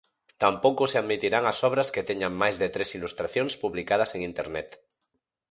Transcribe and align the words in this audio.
Tampouco 0.43 0.83
se 0.91 0.97
admitirán 1.01 1.43
as 1.51 1.59
obras 1.69 1.91
que 1.93 2.07
teñan 2.09 2.33
máis 2.41 2.55
de 2.61 2.67
tres 2.75 2.89
ilustracións 2.97 3.53
publicadas 3.63 4.09
en 4.15 4.21
Internet. 4.31 4.69